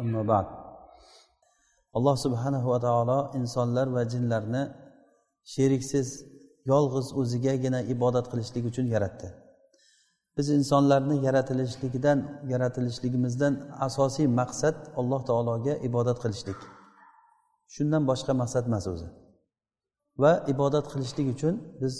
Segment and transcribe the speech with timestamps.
[0.00, 0.46] ammo ba'd.
[1.96, 4.62] Alloh subhanahu va taolo insonlar va jinlarni
[5.54, 6.08] sheriksiz
[6.72, 9.28] yolg'iz o'zigagina ibodat qilishlik uchun yaratdi.
[10.36, 12.18] Biz insonlarni yaratilishligidan
[12.52, 13.54] yaratilishligimizdan
[13.86, 16.60] asosiy maqsad alloh taologa ibodat qilishlik.
[17.74, 19.08] Shundan boshqa maqsad emas o'zi.
[20.22, 21.94] Va ibodat qilishlik uchun biz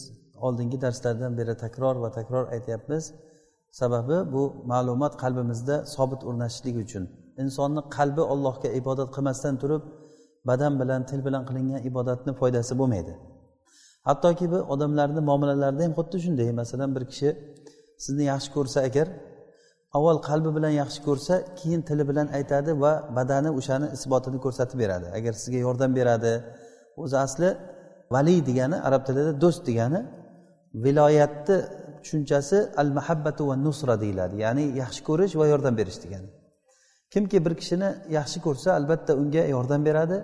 [0.46, 3.04] oldingi darslardan beri takror va takror aytyapmiz
[3.80, 7.04] sababi bu ma'lumot qalbimizda sobit o'rnashishligi uchun.
[7.42, 9.82] Insonni qalbi allohga ibodat qilmasdan turib
[10.48, 13.14] badan bilan til bilan qilingan ibodatni foydasi bo'lmaydi.
[14.08, 17.28] Hattoki bu odamlarni muomalalarida ham xuddi shunday masalan bir kishi
[18.04, 19.06] sizni yaxshi ko'rsa agar
[19.96, 25.06] avval qalbi bilan yaxshi ko'rsa keyin tili bilan aytadi va badani o'shani isbotini ko'rsatib beradi.
[25.18, 26.32] Agar sizga yordam beradi
[27.02, 27.48] o'zi asli
[28.14, 30.00] valiy degani arab tilida do'st degani
[30.84, 31.56] viloyatni
[32.02, 34.34] tushunchasi al mahabbatu va nusra deyiladi.
[34.44, 36.28] Ya'ni yaxshi ko'rish va yordam berish degani.
[37.14, 40.16] Kimki bir kishini yaxshi ko'rsa albatta unga yordam beradi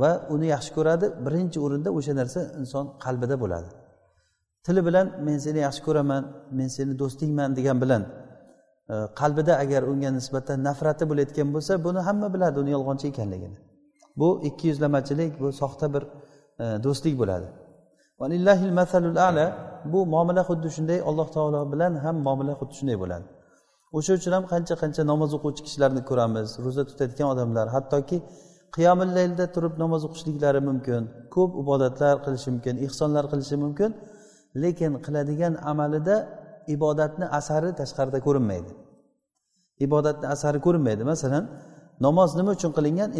[0.00, 1.06] va uni yaxshi ko'radi.
[1.26, 3.70] Birinchi o'rinda o'sha narsa inson qalbida bo'ladi.
[4.66, 6.22] Tili bilan men seni yaxshi ko'raman
[6.58, 8.02] men seni do'stingman degan bilan
[8.92, 13.58] e, qalbida agar unga nisbatan nafrati bo'layotgan bo'lsa buni hamma biladi uni yolg'onchi ekanligini.
[14.20, 16.02] Bu ikki yuzlamachilik bu soxta bir
[16.62, 17.46] e, do'stlik bo'ladi.
[19.28, 19.46] Ala
[19.92, 23.26] bu muomala xuddi shunday alloh taolo bilan ham muomala xuddi shunday bo'ladi.
[23.96, 27.66] O'sha uchun ham qancha qancha namoz o'quvchi kishilarni ko'ramiz ro'za tutayotgan odamlar.
[27.76, 28.16] Hattoki
[28.76, 31.02] qiyomil laylda turib namoz o'qishliklari mumkin
[31.34, 33.90] ko'p ibodatlar qilishi mumkin ehsonlar qilishi mumkin
[34.62, 36.16] lekin qiladigan amalida
[36.74, 38.72] ibodatni asari tashqarida ko'rinmaydi.
[39.86, 41.02] Ibodatni asari ko'rinmaydi.
[41.12, 41.44] Masalan
[42.06, 43.10] namoz nima uchun qilingan?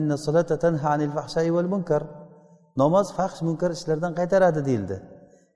[1.74, 2.02] Munkar.
[2.82, 4.96] Namoz fahsh munkar ishlardan qaytaradi deyildi.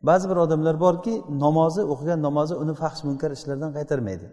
[0.09, 1.15] Ba'zi bir odamlar borki
[1.45, 4.27] namozi o'qigan namozi uni fahsh munkar ishlardan qaytarmaydi.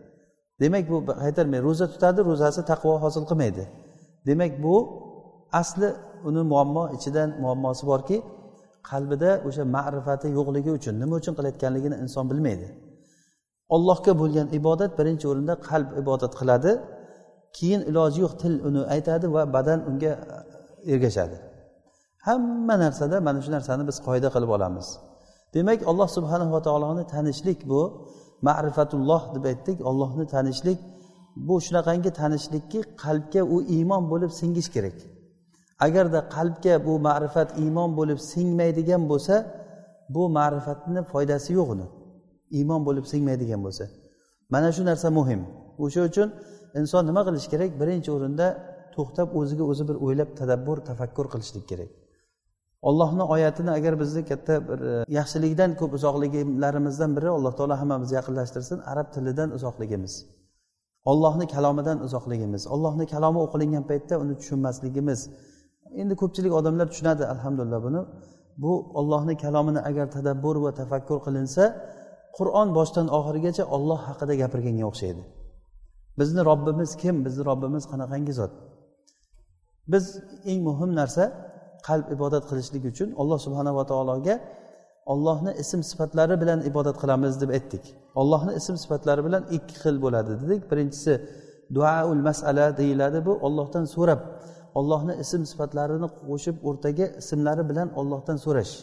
[0.62, 3.64] Demak bu qaytarmay ro'za tutadi ro'zasi taqvo hosil qilmaydi.
[4.28, 4.76] Demak bu
[5.62, 5.90] asli
[6.28, 8.18] uni muammo ichidan muammosi borki
[8.90, 12.68] qalbida o'sha ma'rifati yo'qligi uchun nima uchun qilayotganligini inson bilmaydi.
[13.76, 16.72] Ollohga bo'lgan ibodat birinchi o'rinda qalb ibodat qiladi
[17.58, 20.12] keyin iloji yo'q til uni aytadi va badan unga
[20.90, 21.38] e, ergashadi.
[22.28, 24.88] Hamma narsada mana shu narsani biz qoida qilib olamiz.
[25.56, 27.82] Demak alloh subhanava taoloni tanishlik bu.
[28.48, 30.80] Ma'rifatulloh deb aytdik ollohni tanishlik
[31.48, 34.98] bu shunaqangi tanishlikki qalbga u iymon bo'lib singish kerak.
[35.86, 39.36] Agarda qalbga bu ma'rifat iymon bo'lib singmaydigan bo'lsa
[40.16, 41.88] bu ma'rifatni foydasi yo'q uni.
[42.58, 43.86] Iymon bo'lib singmaydigan bo'lsa.
[44.54, 45.42] Mana shu narsa muhim.
[45.84, 46.28] O'sha uchun
[46.80, 47.72] inson nima qilishi kerak?
[47.82, 48.48] Birinchi o'rinda
[48.96, 51.92] to'xtab o'ziga o'zi bir o'ylab tadabbur tafakkur qilishlik kerak.
[52.90, 58.78] Ollohni oyatini agar bizni katta bir e, yaxshilikdan ko'p uzoqligilarimizdan biri alloh taolo hammamizni yaqinlashtirsin.
[58.92, 60.14] Arab tilidan uzoqligimiz.
[61.12, 62.64] Ollohni kalomidan uzoqligimiz.
[62.74, 65.20] Ollohni kalomi o'qilingan paytda uni tushunmasligimiz.
[66.02, 68.02] Endi ko'pchilik odamlar tushunadi alhamdulillah buni.
[68.64, 71.64] Bu ollohni kalomini agar tadabbur va tafakkur qilinsa
[72.38, 75.22] qur'on boshdan oxirigacha olloh haqida gapirganga o'xshaydi.
[76.20, 77.16] Bizni robbimiz kim?
[77.26, 78.54] Bizni robbimiz qanaqangi zot?
[79.94, 80.06] Biz
[80.52, 81.24] eng muhim narsa
[81.88, 84.36] qalb ibodat qilishlik uchun alloh subhanava taologa
[85.14, 87.84] ollohni ism sifatlari bilan ibodat qilamiz deb aytdik.
[88.22, 90.62] Ollohni ism sifatlari bilan ikki xil bo'ladi dedik.
[90.72, 91.14] Birinchisi
[91.76, 93.34] duaul masala deyiladi bu.
[93.48, 94.22] Ollohdan so'rab
[94.80, 98.74] ollohni ism sifatlarini qo'shib o'rtaga ismlari bilan ollohdan so'rash.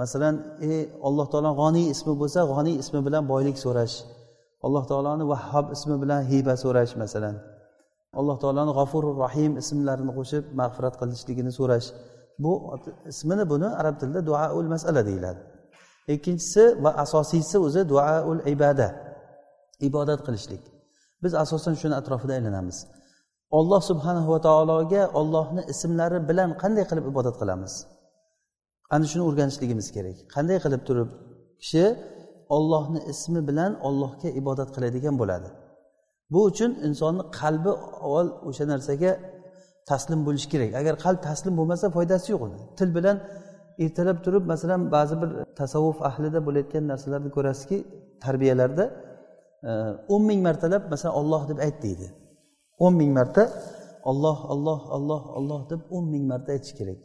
[0.00, 0.34] Masalan
[0.68, 3.94] ey alloh taolo g'oniy ismi bo'lsa g'oniy ismi bilan boylik so'rash.
[4.66, 7.34] Alloh taoloni vahhob ismi bilan hiba so'rash masalan.
[8.18, 11.88] Alloh taoloni g'afurur rohim ismlarini qo'shib mag'firat qilishligini so'rash.
[12.42, 12.52] Bu
[13.12, 15.40] ismini buni arab tilida duaul masala deyiladi.
[16.14, 18.88] Ikkinchisi va asosiysi o'zi duaul ibada
[19.88, 20.62] ibodat qilishlik.
[21.22, 22.78] Biz asosan shuni atrofida aylanamiz
[23.58, 27.72] olloh subhanahu va taologa ollohni ismlari bilan qanday qilib ibodat qilamiz?
[28.94, 30.16] Ana shuni o'rganishligimiz kerak.
[30.34, 31.10] Qanday qilib turib
[31.62, 31.84] kishi
[32.56, 35.48] ollohni ismi bilan ollohga ibodat qiladigan bo'ladi?
[36.32, 37.72] Bu uchun insonni qalbi
[38.06, 39.10] avval o'sha narsaga
[39.90, 40.70] taslim bo'lishi kerak.
[40.80, 42.58] Agar qalb taslim bo'lmasa foydasi yo'q uni.
[42.78, 43.16] Til bilan
[43.84, 45.30] ertalab turib masalan ba'zi bir
[45.60, 47.78] tasavvuf ahlida bo'layotgan narsalarni ko'rasizki
[48.24, 48.84] tarbiyalarda
[49.68, 49.70] e,
[50.14, 52.06] o'n ming martalab masalan olloh deb ayt deydi.
[52.84, 53.42] o'n ming marta
[54.10, 56.98] olloh olloh olloh olloh deb o'n ming marta aytish kerak.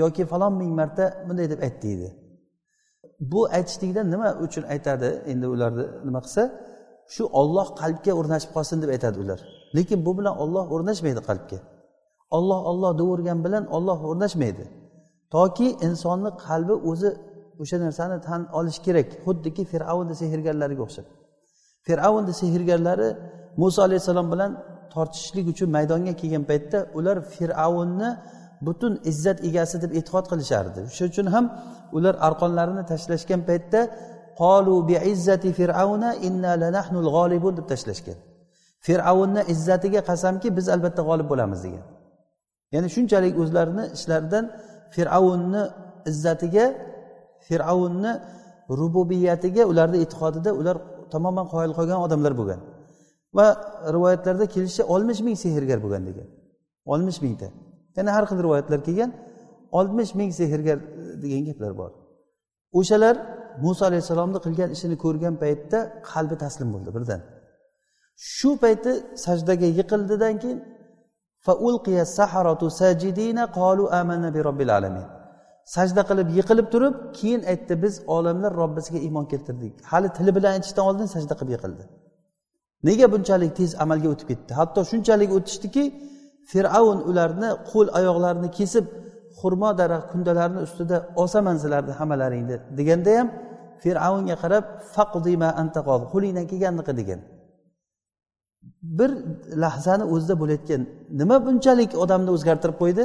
[0.00, 2.08] Yoki falon ming marta bunday deb ayt deydi.
[3.32, 5.08] Bu aytishlikdan nima uchun aytadi?
[5.32, 6.42] Endi ularni nima qilsa?
[7.14, 9.40] Shu olloh qalbga o'rnashib qolsin deb aytadi ular.
[9.76, 11.58] Lekin bu bilan olloh o'rnashmaydi qalbga.
[12.36, 14.64] Olloh olloh deyavergan bilan olloh o'rnashmaydi.
[15.34, 17.10] Toki insonni qalbi o'zi
[17.62, 19.08] o'sha narsani tan olishi kerak.
[19.24, 21.06] Xuddiki fir'avnni sehrgarlariga o'xshab.
[21.86, 23.08] Fir'avnni sehrgarlari
[23.62, 24.50] muso alayhissalom bilan
[24.94, 28.10] tortishishlik uchun maydonga kelgan paytda ular fir'avnni
[28.66, 30.80] butun izzat egasi deb e'tiqod qilishardi.
[30.96, 31.44] Shuning uchun ham
[31.96, 33.80] ular arqonlarini tashlashgan paytda
[34.40, 38.18] qolu bi izzati fir'avna inna lanahnul g'olibun deb tashlashgan.
[38.86, 41.84] Fir'avnni izzatiga qasamki biz albatta g'olib bo'lamiz degan.
[42.74, 44.44] Ya'ni shunchalik o'zlarini ishlaridan
[44.94, 45.62] fir'avnni
[46.10, 46.66] izzatiga
[47.48, 48.12] fir'avnni
[48.80, 50.76] rububiyatiga ularni e'tiqodida ular
[51.14, 52.60] tamoman qoyil qolgan odamlar bo'lgan.
[53.36, 53.46] Va
[53.94, 56.28] rivoyatlarda kelishicha oltmish ming sehrgar bo'lgan degan.
[56.92, 57.48] Oltmish mingta.
[57.96, 59.10] Yana har xil rivoyatlar kelgan
[59.78, 60.78] oltmish ming sehrgar
[61.22, 61.90] degan gaplar bor.
[62.78, 63.16] O'shalar
[63.64, 65.78] muso alayhissalomni qilgan ishini ko'rgan paytda
[66.10, 67.20] qalbi taslim bo'ldi birdan.
[68.34, 68.92] Shu payti
[69.24, 70.58] sajdaga yiqildidan keyin
[75.74, 79.74] sajda qilib yiqilib turib keyin aytdi biz olamlar robbisiga iymon keltirdik.
[79.90, 81.84] Hali tili bilan aytishdan oldin sajda qilib yiqildi.
[82.88, 84.50] Nega bunchalik tez amalga o'tib ketdi?
[84.60, 85.84] Hatto shunchalik o'tishdiki
[86.50, 88.84] fir'avn ularni qo'l oyoqlarini kesib
[89.40, 93.28] xurmo daraxt kundalarini ustida osaman sizlarni hammalaringni deganda ham
[93.82, 94.64] fir'avnga qarab
[94.94, 97.20] faqdima antaqol qo'lingdan kelganini qil degan.
[98.98, 99.10] Bir
[99.64, 100.82] lahzani o'zida bo'layotgan
[101.20, 103.04] nima bunchalik odamni o'zgartirib qo'ydi?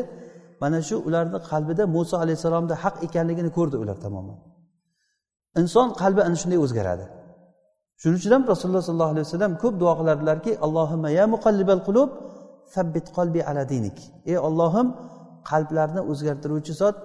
[0.62, 4.38] Mana shu ularni qalbida muso alayhissalomni haq ekanligini ko'rdi ular tamoman.
[5.62, 7.06] Inson qalbi ana shunday o'zgaradi.
[8.02, 12.10] Shuning uchun ham rasululloh sollallohu alayhi vasallam ko'p duo qilardilarki allohimma ya muqallibal qulub
[12.76, 13.98] sabbit qalbi ala dinik.
[14.32, 14.88] Ey ollohim
[15.50, 16.98] qalblarni o'zgartiruvchi zot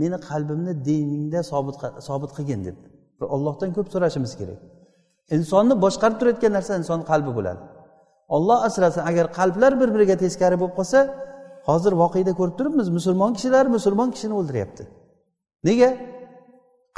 [0.00, 1.76] meni qalbimni diningda sobit
[2.08, 2.76] sobit qilgin deb
[3.34, 4.58] ollohdan ko'p so'rashimiz kerak.
[5.36, 7.62] Insonni boshqarib turayotgan narsa inson qalbi bo'ladi.
[8.36, 10.98] Olloh asrasin agar qalblar bir biriga teskari bo'lib qolsa
[11.68, 14.84] hozir voqeda ko'rib turibmiz musulmon kishilar musulmon kishini o'ldiryapti.
[15.68, 15.90] Nega?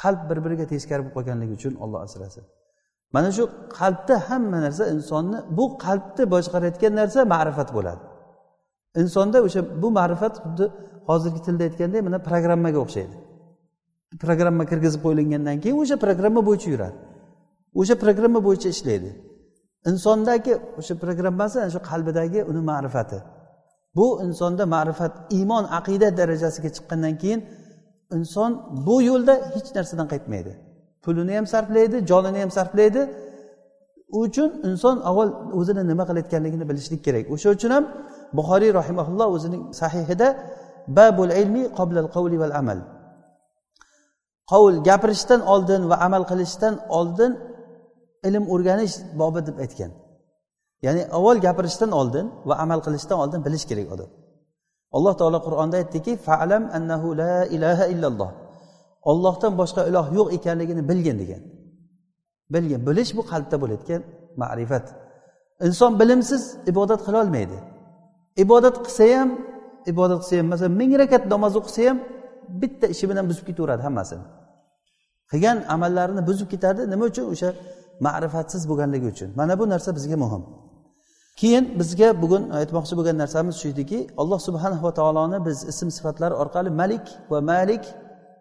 [0.02, 2.44] Qalb bir biriga teskari bo'lib qolganligi uchun olloh asrasin.
[3.14, 3.44] Mana shu
[3.78, 8.02] qalbda hamma narsa insonni bu qalbni boshqarayotgan narsa ma'rifat bo'ladi.
[9.00, 10.64] Insonda o'sha bu ma'rifat xuddi
[11.08, 13.16] hozirgi tilda aytganda mana programmaga o'xshaydi.
[14.24, 16.96] Programma kirgizib qo'yilgandan keyin o'sha programma bo'yicha yuradi.
[17.80, 19.10] O'sha programma bo'yicha ishlaydi.
[19.90, 23.18] Insondagi o'sha programmasi ana shu qalbidagi uni ma'rifati.
[23.96, 27.40] Bu insonda ma'rifat iymon aqida darajasiga chiqqandan keyin
[28.16, 28.50] inson
[28.86, 30.52] bu yo'lda hech narsadan qaytmaydi.
[31.04, 33.02] Pulini ham sarflaydi jonini ham sarflaydi.
[34.16, 37.24] U uchun inson avval o'zini nima qilayotganligini bilishlik kerak.
[37.34, 37.84] O'sha uchun ham
[38.37, 40.29] buxoriy rahimaulloh o'zining sahihida
[40.99, 42.79] babul ilmi qoblal qavli val amal
[44.52, 47.32] qovul gapirishdan oldin va amal qilishdan oldin
[48.29, 49.90] ilm o'rganish bobi deb aytgan.
[50.87, 54.11] Ya'ni avval gapirishdan oldin va amal qilishdan oldin bilish kerak odam.
[54.96, 58.31] Alloh taolo qur'onda aytdiki falam annahu la ilaha illalloh
[59.11, 61.43] ollohdan boshqa iloh yo'q ekanligini bilgin degan.
[62.55, 64.00] Bilgin bilish bu qalbda bo'layotgan
[64.43, 64.87] ma'rifat.
[65.67, 67.58] Inson bilimsiz ibodat qilolmaydi.
[68.44, 69.31] Ibodat qilsa ham
[69.93, 71.98] ibodat qilsa ham masalan ming rakat namoz o'qisa ham
[72.60, 74.24] bitta ishi bilan buzib ketaveradi hammasini
[75.32, 76.81] qilgan amallarini buzib ketadi.
[76.93, 77.24] Nima uchun?
[77.32, 77.48] O'sha
[78.06, 79.29] ma'rifatsiz bo'lganligi uchun.
[79.41, 80.43] Mana bu narsa bizga muhim.
[81.41, 86.70] Keyin bizga bugun aytmoqchi bo'lgan narsamiz shu ediki alloh subhanava taoloni biz ism sifatlari orqali
[86.81, 87.84] malik va malik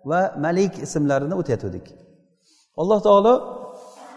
[0.10, 1.86] va malik ismlarini o'tayotgandik.
[2.82, 3.34] Alloh taolo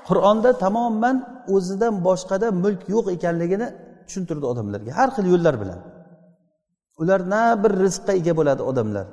[0.09, 1.17] qur'onda tamoman
[1.55, 3.67] o'zidan boshqada mulk yo'q ekanligini
[4.07, 4.91] tushuntirdi odamlarga.
[4.99, 5.81] Har xil yo'llar bilan.
[7.01, 9.07] Ular na bir rizqqa ega bo'ladi odamlar.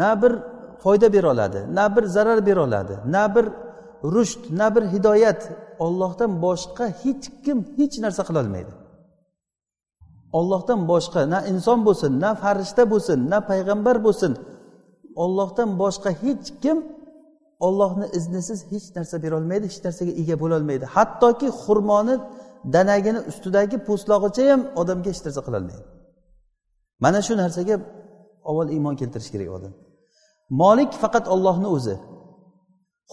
[0.00, 0.32] Na bir
[0.82, 3.46] foyda bera oladi na bir zarar bera oladi na bir
[4.02, 8.72] rusht na bir hidoyat ollohdan boshqa hech kim hech narsa qilolmaydi
[10.38, 14.32] ollohdan boshqa na inson bo'lsin na farishta bo'lsin na payg'ambar bo'lsin
[15.24, 16.78] ollohdan boshqa hech kim
[17.66, 22.14] ollohni iznisiz hech narsa berolmaydi hech narsaga ega bo'lolmaydi hattoki xurmoni
[22.74, 25.84] danagini ustidagi po'stlog'icha ham odamga hech narsa qilolmaydi.
[27.04, 27.76] Mana shu narsaga
[28.50, 29.72] avval iymon keltirish kerak odam.
[30.60, 31.96] Molik faqat ollohni o'zi.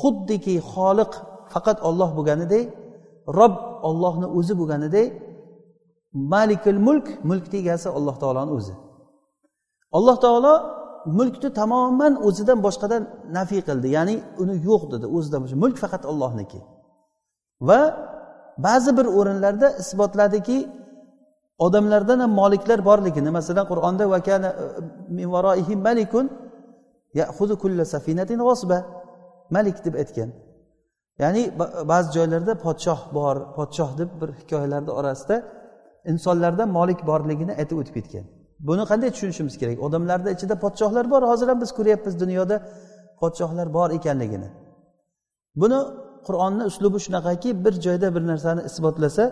[0.01, 1.13] Xuddiki xoliq
[1.53, 2.65] faqat olloh bo'lganidek
[3.39, 3.55] rob
[3.89, 5.07] ollohni o'zi bo'lganidek
[6.33, 8.73] malikul mulk mulkni egasi alloh taoloni o'zi.
[9.97, 10.53] Alloh taolo
[11.17, 13.01] mulkni tamoman o'zidan boshqadan
[13.37, 16.59] nafiy qildi ya'ni uni yo'q dedi o'zidan mulk faqat ollohniki
[17.69, 17.81] va
[18.65, 20.57] ba'zi bir o'rinlarda isbotladiki
[21.65, 24.03] odamlardan ham moliklar borligini masalan qur'onda
[24.49, 24.55] e,
[29.55, 30.29] malik deb aytgan.
[31.19, 31.41] Ya'ni
[31.91, 35.35] ba'zi joylarda podshoh bor podshoh deb bir hikoyalarni orasida
[36.11, 38.25] insonlarda molik borligini aytib o'tib ketgan.
[38.59, 39.77] Buni qanday tushunishimiz kerak?
[39.87, 42.55] Odamlarni ichida podshohlar bor hozir ham biz ko'ryapmiz dunyoda
[43.21, 44.49] podshohlar bor ekanligini.
[45.61, 45.79] Buni
[46.27, 49.24] qur'onni uslubi shunaqaki bir joyda bir narsani isbotlasa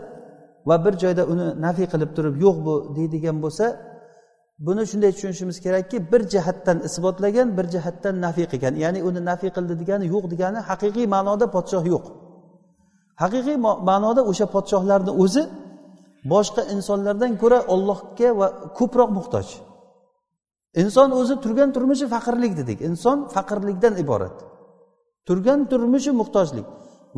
[0.70, 3.66] va bir joyda uni nafiy qilib turib yo'q bu deydigan bo'lsa
[4.60, 8.74] buni shunday tushunishimiz kerakki bir jihatdan isbotlagan bir jihatdan nafiy qilgan.
[8.84, 12.06] Ya'ni uni nafiy qildi degani yo'q degani haqiqiy ma'noda podshoh yo'q.
[13.24, 13.58] Haqiqiy
[13.90, 15.44] ma'noda o'sha podshohlarni o'zi
[16.34, 18.48] boshqa insonlardan ko'ra ollohga va
[18.80, 19.48] ko'proq muhtoj.
[20.82, 24.38] Inson o'zi turgan turmushi faqirlik dedik inson faqirlikdan iborat.
[25.28, 26.68] Turgan turmushi muhtojlik.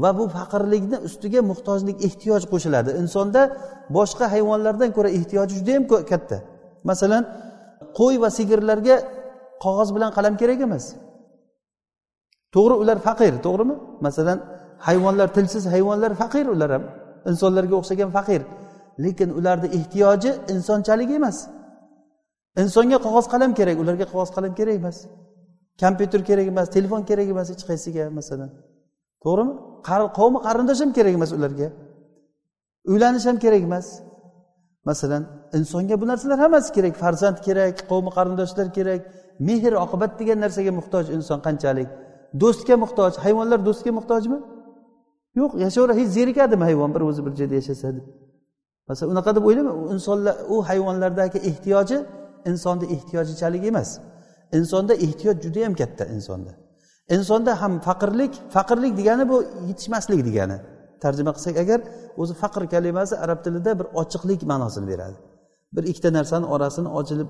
[0.03, 2.89] Va bu faqirlikni ustiga muhtojlik ehtiyoj qo'shiladi.
[3.01, 3.41] Insonda
[3.97, 6.37] boshqa hayvonlardan ko'ra ehtiyoji juda yam katta.
[6.89, 7.23] Masalan
[7.99, 8.95] qo'y va sigirlarga
[9.63, 10.85] qog'oz bilan qalam kerak emas.
[12.55, 13.75] To'g'ri ular faqir to'g'rimi?
[14.07, 14.37] Masalan
[14.87, 16.83] hayvonlar tilsiz hayvonlar faqir ular ham
[17.31, 18.41] insonlarga o'xshagan faqir.
[19.03, 21.37] Lekin ularni ehtiyoji insonchalik emas.
[22.63, 24.97] Insonga qog'oz qalam kerak ularga qog'oz qalam kerak emas.
[25.81, 28.49] Kompyuter kerak emas telefon kerak emas hech qaysiga masalan.
[29.23, 29.53] To'g'rimi?
[30.17, 31.67] Qavmi qarindosh ham kerak emas ularga.
[32.91, 33.87] Uylanish ham kerak emas.
[34.89, 35.23] Masalan
[35.57, 36.93] insonga bu narsalar hammasi kerak.
[37.03, 39.01] Farzand kerak qavmi qarindoshlar kerak.
[39.47, 41.89] Mehr oqibat degan narsaga muhtoj inson qanchalik?
[42.41, 44.37] Do'stga muhtoj hayvonlar do'stga muhtojmi?
[45.39, 48.05] Yo'q yashayveradi hech zerikadimi hayvon bir o'zi bir joyda yashasa deb?
[48.89, 51.97] Masalan unaqa deb o'ylama insonlar u hayvonlardagi ehtiyoji
[52.51, 53.89] insonni ehtiyojichalik emas.
[54.57, 56.51] Insonda ehtiyoj judayam katta insonda.
[57.15, 59.37] Insonda ham faqirlik faqirlik degani bu
[59.69, 60.57] yetishmaslik degani.
[61.03, 61.79] Tarjima qilsak agar
[62.21, 65.17] o'zi faqr kalimasi arab tilida bir ochiqlik ma'nosini beradi.
[65.75, 67.29] Bir ikkita narsani orasini ochilib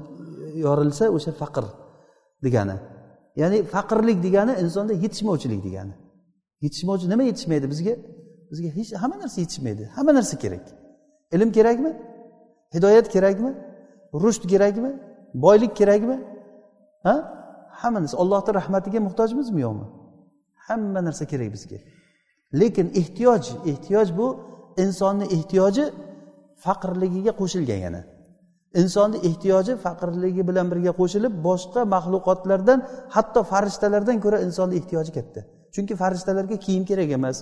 [0.65, 1.65] yorilsa o'sha faqr
[2.45, 2.75] degani.
[3.41, 5.93] Ya'ni faqirlik degani insonda yetishmovchilik degani.
[6.65, 7.93] Yetishmovchi nima yetishmaydi bizga?
[8.51, 9.83] Bizga hech hamma narsa yetishmaydi.
[9.95, 10.65] Hamma narsa kerak.
[11.35, 11.91] Ilm kerakmi?
[12.75, 13.51] Hidoyat kerakmi?
[14.23, 14.91] Rushd kerakmi?
[15.33, 16.17] Boylik kerakmi?
[17.03, 17.36] Ha?
[17.81, 19.85] Hamma narsa ollohni rahmatiga muhtojmizmi yo'qmi
[20.67, 21.77] hamma narsa kerak bizga.
[22.59, 24.27] Lekin ehtiyoj ehtiyoj bu
[24.83, 25.85] insonni ehtiyoji
[26.65, 28.01] faqrligiga qo'shilgan yana.
[28.81, 32.79] Insonni ehtiyoji faqirligi bilan birga qo'shilib boshqa maxluqotlardan
[33.15, 35.41] hatto farishtalardan ko'ra insonni ehtiyoji katta.
[35.73, 37.37] Chunki farishtalarga kiyim kerak emas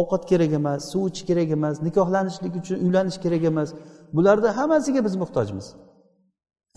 [0.00, 3.68] ovqat kerak emas suv ichish kerak emas nikohlanishlik uchun uylanish kerak emas.
[4.16, 5.66] Bularni hammasiga biz muhtojmiz.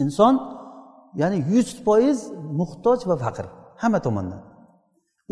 [0.04, 0.34] Inson
[1.16, 2.20] ya'ni yuz foiz
[2.60, 3.46] muhtoj va faqir
[3.82, 4.42] hamma tomondan.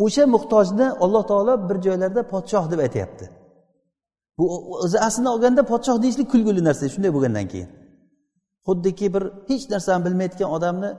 [0.04, 3.26] O'sha muhtojni alloh taolo bir joylarda podshoh deb aytyapti.
[4.38, 4.44] Bu
[4.84, 7.70] o'zi aslini olganda podshoh deyishlik kulgili narsa shunday bo'lgandan keyin.
[8.66, 10.90] Xuddiki bir hech narsani bilmayotgan odamni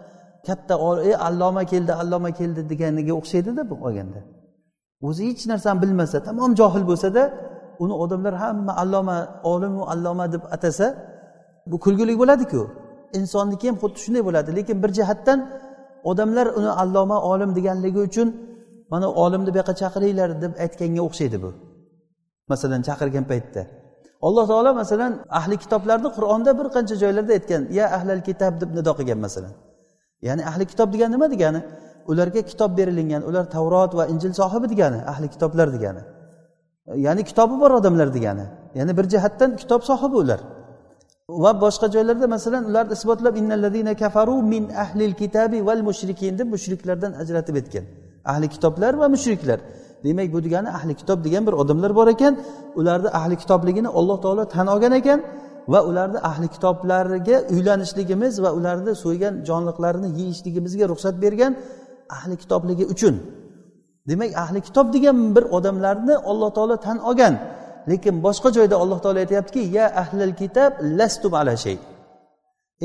[0.47, 0.75] katta
[1.07, 4.19] ey alloma keldi alloma keldi deganiga o'xshaydida bu olganda.
[5.07, 7.23] O'zi hech narsani bilmasa tamom johil bo'lsada
[7.83, 10.87] uni odamlar hamma alloma olimu alloma deb atasa
[11.71, 12.61] bu kulgili bo'ladiku.
[13.19, 14.49] Insonniki ham xuddi shunday bo'ladi.
[14.57, 15.39] Lekin bir jihatdan
[16.11, 18.27] odamlar uni alloma olim deganligi uchun
[18.91, 21.49] mana olimni bu yoqqa chaqiringlar deb aytganga o'xshaydi bu.
[22.51, 23.61] Masalan chaqirgan paytda.
[24.27, 28.91] Alloh taolo masalan ahli kitoblarni qur'onda bir qancha joylarda aytgan ya ahlal kitob deb nido
[28.99, 29.53] qilgan masalan.
[30.27, 31.61] Ya'ni ahli kitob degani nima degani?
[32.11, 36.01] Ularga kitob berilingan ular tavrot va injil sohibi degani ahli kitoblar degani.
[37.05, 38.45] Ya'ni kitobi bor odamlar degani.
[38.77, 40.39] Ya'ni bir jihatdan kitob sohibi ular.
[41.43, 47.11] Va boshqa joylarda masalan ularni isbotlab innallazina kafaru min ahlil kitabi val mushrikin deb mushriklardan
[47.21, 47.85] ajratib aytgan
[48.31, 49.59] ahli kitoblar va mushriklar.
[50.03, 52.33] Demak bu degani ahli kitob degan bir odamlar bor ekan.
[52.79, 55.19] Ularni ahli kitobligini alloh taolo tan olgan ekan
[55.73, 61.51] va ularni ahli kitoblarga uylanishligimiz va ularni so'ygan jonliqlarini yeyishligimizga ruxsat bergan
[62.17, 63.15] ahli kitobligi uchun.
[64.09, 67.33] Demak ahli kitob degan bir odamlarni alloh taolo tan olgan.
[67.89, 71.77] Lekin boshqa joyda alloh taolo aytyaptiki ya ahlil kitob lastum ala shay.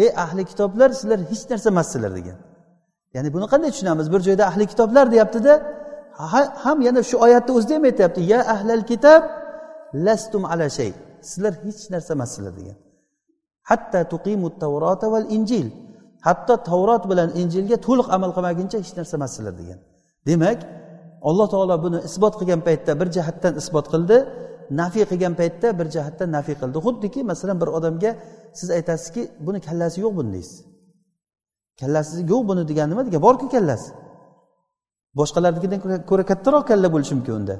[0.03, 2.39] Ey ahli kitoblar sizlar hech narsa emassizlar degan.
[3.15, 4.07] Ya'ni buni qanday tushunamiz?
[4.15, 5.53] Bir joyda ahli kitoblar deyaptida
[6.65, 8.21] ham yana shu oyatni o'zida ham aytyapti.
[8.33, 9.23] Ya ahlal kitob
[10.07, 10.91] lastum ala shay.
[11.29, 12.77] Sizlar hech narsa emassizlar degan.
[13.71, 15.67] Hatta tuqimut tavrota val injil.
[16.27, 19.79] Hatto tavrot bilan injilga to'liq amal qilmaguncha hech narsa emassizlar degan.
[20.29, 20.59] Demak
[21.29, 24.17] alloh taolo buni isbot qilgan paytda bir jihatdan isbot qildi.
[24.81, 26.79] Nafiy qilgan paytda bir jihatdan nafiy qildi.
[26.87, 28.11] Xuddiki masalan bir odamga
[28.59, 30.57] siz aytasizki buni kallasi yo'q buni deysiz.
[31.81, 33.91] Kallasi yo'q buni degani nima degani borku kallasi.
[35.19, 35.81] Boshqalarnikidan
[36.11, 37.57] ko'ra kattaroq kalla bo'lishi mumkin unda.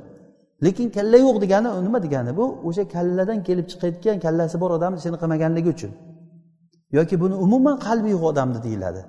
[0.65, 2.31] Lekin kalla yo'q degani nima degani?
[2.39, 5.93] Bu o'sha kalladan kelib chiqayotgan kallasi bor odamni qilmaganligi uchun.
[6.97, 9.03] Yoki buni umuman qalbi yo'q odamni deyiladi.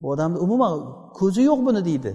[0.00, 0.72] Bu odamni umuman
[1.18, 2.12] ko'zi yo'q buni deydi.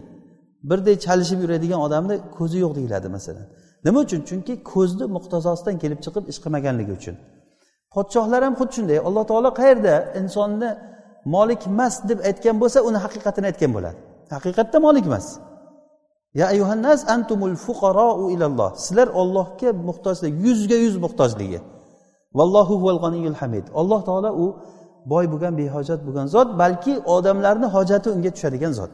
[0.69, 3.45] Birday chalishib yuradigan odamni ko'zi yo'q deyiladi masalan.
[3.85, 4.21] Nima uchun?
[4.29, 7.15] Chunki ko'zni muqtazosidan kelib chiqib ish qilmaganligi uchun.
[7.93, 8.99] Podshohlar ham xuddi shunday.
[9.07, 10.69] Alloh taolo qayerda insonni
[11.35, 13.97] molik emas deb aytgan bo'lsa uni haqiqatini aytgan bo'ladi.
[14.35, 15.27] Haqiqatda molik emas.
[16.39, 18.69] Ya ayuhannas antumul fuqarou ilalloh.
[18.83, 21.59] Sizlar ollohga muhtojlik yuzga yuz muhtojligi.
[22.37, 23.65] Vallohu g'aniyul hamid.
[23.79, 24.45] Alloh taolo u
[25.11, 28.91] boy bo'lgan behojat bo'lgan zot balki odamlarni hojati unga tushadigan zot.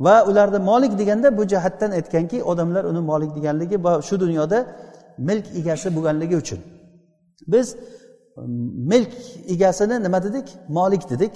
[0.00, 4.58] Va ularni molik deganda bu jihatdan aytganki odamlar uni molik deganligi va shu dunyoda
[5.18, 6.60] milk egasi bo'lganligi uchun.
[7.52, 7.76] Biz
[8.92, 9.12] milk
[9.54, 10.46] egasini nima dedik?
[10.68, 11.32] Molik dedik.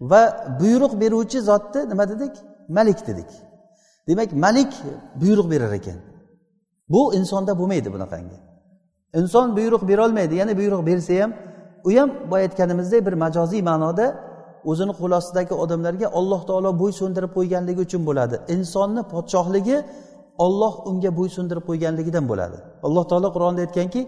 [0.00, 0.22] Va
[0.60, 2.34] buyruq beruvchi zotni nima dedik?
[2.68, 3.30] Malik dedik.
[4.08, 4.72] Demak malik
[5.20, 5.98] buyruq berar ekan.
[6.88, 8.38] Bu insonda bo'lmaydi bunaqangi.
[9.14, 11.32] Inson buyruq berolmaydi yana buyruq bersa ham
[11.84, 14.25] u ham boya aytganimizdek bir majoziy ma'noda
[14.70, 18.36] o'zini qo'l ostidagi odamlarga alloh taolo bo'ysundirib qo'yganligi uchun bo'ladi.
[18.54, 19.76] Insonni podshohligi
[20.44, 22.56] olloh unga bo'ysundirib qo'yganligidan bo'ladi.
[22.86, 24.00] Alloh taolo qur'onda aytganki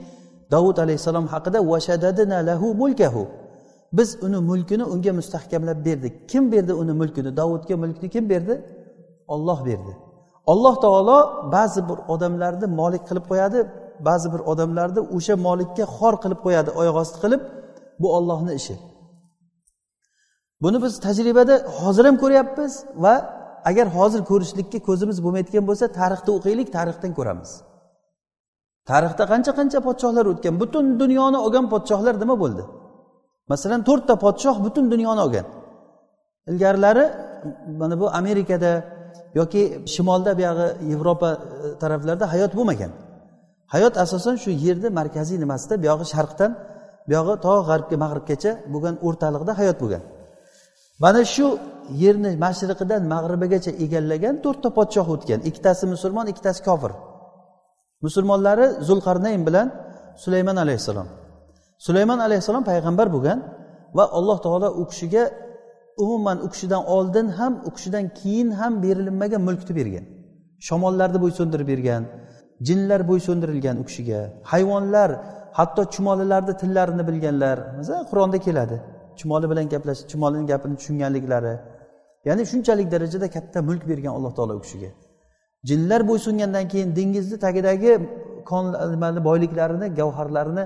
[0.54, 1.58] davud alayhissalom haqida
[2.48, 3.22] lahu mulkahu.
[3.98, 6.14] Biz uni mulkini unga mustahkamlab berdik.
[6.30, 7.30] Kim berdi uni mulkini?
[7.40, 8.54] Davudga mulkni kim berdi?
[9.34, 9.92] Olloh berdi.
[10.52, 11.18] Alloh taolo
[11.52, 13.58] ba'zi bir odamlarni molik qilib qo'yadi
[14.08, 17.40] ba'zi bir odamlarni o'sha molikka xor qilib qo'yadi oyoq osti qilib.
[18.00, 18.74] Bu ollohni ishi.
[20.62, 22.72] Buni biz tajribada hozir ham ko'ryapmiz
[23.04, 23.14] va
[23.70, 27.50] agar hozir ko'rishlikka ko'zimiz bo'lmayotgan bo'lsa tarixni o'qiylik tarixdan ko'ramiz.
[28.90, 32.64] Tarixda qancha qancha podshohlar o'tgan butun dunyoni olgan podshohlar nima bo'ldi?
[33.52, 35.46] Masalan to'rtta podshoh butun dunyoni olgan
[36.50, 37.04] ilgarilari
[37.80, 38.72] mana bu amerikada
[39.34, 39.62] yoki
[39.94, 41.38] shimolda buyog'i yevropa e,
[41.82, 42.92] taraflarida hayot bo'lmagan.
[43.74, 46.50] Hayot asosan shu yerni markaziy nimasida buyog'i sharqdan
[47.08, 50.02] buyog'i to g'arbga mag'ribgacha bo'lgan o'rtalig'ida hayot bo'lgan.
[51.02, 51.46] Mana shu
[52.02, 55.40] yerni mashriqidan mag'ribigacha egallagan to'rtta podshoh o'tgan.
[55.48, 56.92] Ikkitasi musulmon ikkitasi kofir.
[58.04, 59.66] Musulmonlari zulqarnayn bilan
[60.22, 61.08] sulaymon alayhissalom.
[61.86, 63.38] Sulaymon alayhissalom payg'ambar bo'lgan
[63.96, 65.24] va alloh taolo u kishiga
[66.02, 70.04] umuman u kishidan oldin ham u kishidan keyin ham berilinmagan mulkni bergan.
[70.66, 72.02] Shamollarni bo'ysundirib bergan
[72.66, 74.20] jinlar bo'ysundirilgan u kishiga.
[74.52, 75.10] Hayvonlar
[75.58, 77.56] hatto chumolilarni tillarini bilganlar.
[77.78, 78.76] Masalan qur'onda keladi.
[79.20, 81.54] Chumoli bilan gaplashib chumolini gapini tushunganliklari
[82.28, 84.90] ya'ni shunchalik darajada katta mulk bergan alloh taolo u kishiga.
[85.68, 87.92] Jinlar bo'ysungandan keyin dengizni tagidagi
[88.94, 90.64] nimani boyliklarini gavharlarini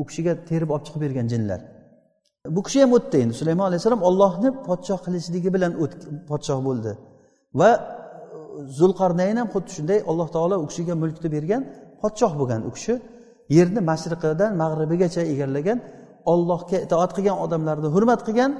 [0.00, 1.60] u kishiga terib olib chiqib bergan jinlar.
[2.56, 3.34] Bu kishi ham o'tdi endi.
[3.40, 5.72] Sulaymon alayhissalom ollohni podshoh qilishligi bilan
[6.30, 6.92] podshoh bo'ldi.
[7.60, 7.70] Va
[8.78, 11.62] zulqarnayn ham xuddi shunday alloh taolo u kishiga mulkni bergan
[12.02, 12.94] podshoh bo'lgan u kishi.
[13.56, 15.78] Yerni mashriqidan mag'ribigacha egallagan
[16.32, 18.50] ollohga itoat qilgan odamlarni hurmat qilgan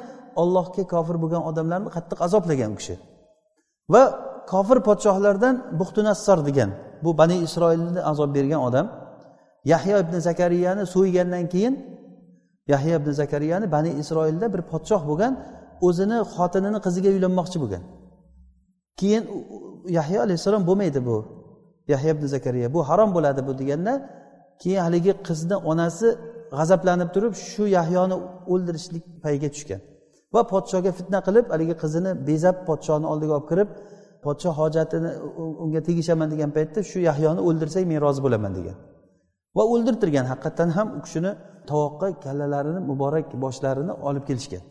[0.43, 2.95] ollohga kofir bo'lgan odamlarni qattiq azoblagan u kishi.
[3.93, 4.03] Va
[4.53, 6.71] kofir podshohlardan buxtunassor degan
[7.05, 8.87] bu bani isroilni azob bergan odam.
[9.73, 11.75] Yahyo ibn zakariyani so'ygandan keyin
[12.73, 15.33] yahyo ibn zakariyani bani isroilda bir podshoh bo'lgan
[15.87, 17.83] o'zini xotinini qiziga uylanmoqchi bo'lgan.
[19.01, 19.25] Keyin
[19.99, 21.17] yahyo alayhissalom bo'lmaydi bu.
[21.93, 23.93] Yahyo ibn zakariya bu harom bo'ladi bu deganda
[24.63, 26.09] keyin haligi qizni onasi
[26.57, 28.17] g'azablanib turib shu yahyoni
[28.53, 29.81] o'ldirishlik payiga tushgan.
[30.35, 33.69] Va podshoga fitna qilib haligi qizini bezab podshoni oldiga olib kirib
[34.25, 35.11] podsho hojatini
[35.65, 38.77] unga tegishaman degan paytda shu yahyoni o'ldirsang men rozi bo'laman degan.
[39.57, 41.33] Va o'ldirtirgan haqiqatdan ham u kishini
[41.71, 44.63] tovoqqa kallalarini muborak boshlarini olib kelishgan.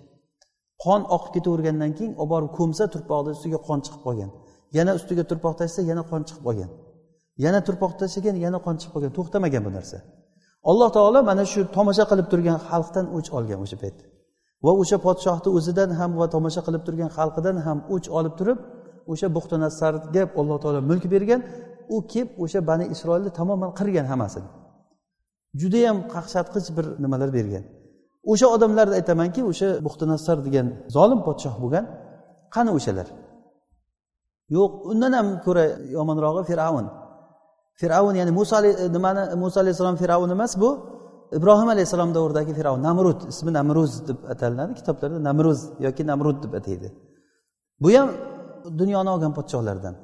[0.84, 4.30] Qon oqib ketavergandan keyin olib borib ko'msa turpoqni ustiga qon chiqib qolgan.
[4.78, 6.70] Yana ustiga turpoq tashlasa yana qon chiqib qolgan.
[7.46, 9.12] Yana turpoq tashlagan yana qon chiqib qolgan.
[9.18, 9.98] To'xtamagan bu narsa.
[10.70, 13.98] Alloh taolo mana shu tomosha qilib turgan xalqdan o'ch olgan o'sha payt.
[14.66, 18.60] Va o'sha podshohni o'zidan ham va tomosha qilib turgan xalqidan ham o'ch olib turib
[19.12, 21.42] o'sha buxtinassarga alloh taolo mulk bergan.
[21.96, 24.50] U kelib o'sha bani isroilni tamoman qirgan hammasini.
[25.62, 27.64] Judayam qaqshatqich bir nimalar bergan.
[28.32, 31.86] O'sha odamlarni aytamanki o'sha buxtinassar degan zolim podshoh bo'lgan.
[32.56, 33.08] Qani o'shalar?
[34.58, 36.86] Yo'q undan ham ko'ra yomonrog'i fir'avn.
[37.80, 38.56] Fir'avn ya'ni muso
[38.96, 40.70] nimani muso alayhissalom fir'avn emas bu
[41.38, 46.88] ibrohim alayhissalom davridagi fir'avn namrud ismi namruz deb atalinadi kitoblarda namruz yoki namrud deb ataydi.
[47.84, 48.10] Bu ham
[48.80, 49.96] dunyoni olgan podshohlardan.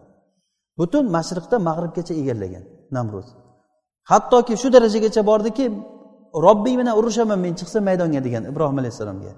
[0.80, 2.64] Butun mashriqdan mag'ribgacha egallagan
[2.98, 3.28] namruz.
[4.12, 5.66] Hattoki shu darajagacha bordiki
[6.46, 9.34] robbing bilan urushaman men chiqsam maydonga degan ibrohim alayhissalomga.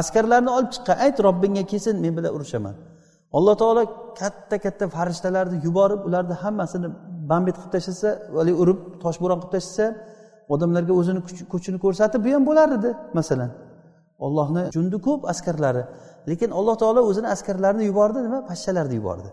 [0.00, 2.74] Askarlarni olib chiqqan ayt robbingga kelsin men bilan urushaman.
[3.36, 3.82] Alloh taolo
[4.20, 6.88] katta katta farishtalarni yuborib ularni hammasini
[7.30, 8.08] bambit qilib tashlasa
[8.38, 9.86] haligi urib toshbo'ron qilib tashlasa
[10.54, 11.20] odamlarga o'zini
[11.52, 13.50] kuchini ko'rsatib bu ham bo'lar edi masalan.
[14.26, 15.82] Ollohni jundi ko'p askarlari.
[16.30, 18.38] Lekin alloh taolo o'zini askarlarini yubordi nima?
[18.50, 19.30] Pashshalarni yubordi.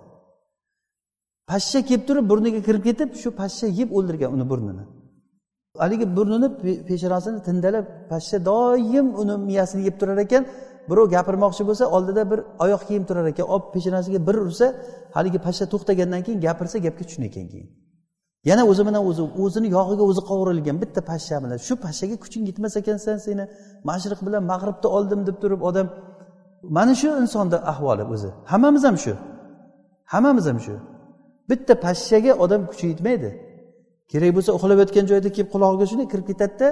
[1.50, 4.84] Pashsha kelib turib burniga kirib ketib shu pashsha yeb o'ldirgan uni burnini.
[5.84, 6.48] Haligi burnini
[6.90, 10.44] peshonasini tindalab pashsha doim uni miyasini yeb turar ekan.
[10.90, 13.46] Birov gapirmoqchi bo'lsa oldida bir oyoq kiyim turar ekan.
[13.54, 14.68] Olib peshonasiga bir ursa
[15.16, 17.70] haligi pashsha to'xtagandan keyin gapirsa gapga tushun ekan keyin.
[18.50, 22.74] Yana o'zi bilan o'zi o'zini yog'iga o'zi qovurilgan bitta pashsha bilan shu pashshaga kuching yetmas
[22.82, 23.44] ekansan seni
[23.90, 25.88] mashriq bilan mag'ribni oldim deb turib odam
[26.78, 28.30] mana shu insonni ahvoli o'zi.
[28.52, 29.14] Hammamiz ham shu.
[30.14, 30.76] Hammamiz ham shu.
[31.50, 33.30] Bitta pashshaga odam kuchi yetmaydi.
[34.12, 36.68] Kerak bo'lsa uxlab yotgan joyda kelib qulog'iga shunday kirib ketadida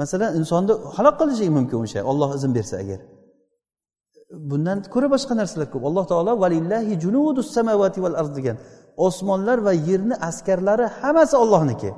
[0.00, 3.00] masalan insonni halok qilishi mumkin o'sha olloh izn bersa agar.
[4.50, 5.82] Bundan ko'ra boshqa narsalar ko'p.
[5.90, 8.56] Alloh taolo valillahi junudus samavati val arz degan
[9.06, 11.90] osmonlar va yerni askarlari hammasi ollohniki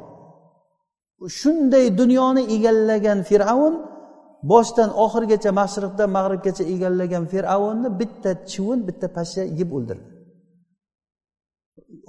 [1.41, 3.75] shunday dunyoni egallagan fir'avn
[4.53, 10.07] boshdan oxirigacha mashriqdan mag'ribgacha egallagan fir'avnni bitta chivin bitta pashsha yeb o'ldirdi.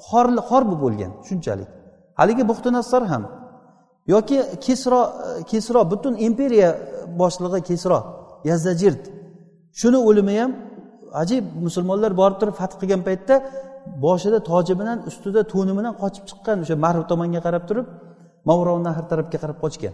[0.07, 1.69] Xor xor bo'lib o'lgan shunchalik.
[2.19, 3.23] Haligi buxtinassor ham
[4.13, 5.01] yoki kesro
[5.51, 6.69] kesro butun imperiya
[7.21, 7.99] boshlig'i kesro
[8.49, 9.03] yazdajirt
[9.79, 10.51] shuni o'limi ham
[11.21, 13.35] ajib musulmonlar borib turib fath qilgan paytda
[14.05, 17.87] boshida toji bilan ustida to'ni bilan qochib chiqqan o'sha marv tomonga qarab turib
[18.49, 19.93] mavrov nahr tarafga qarab qochgan.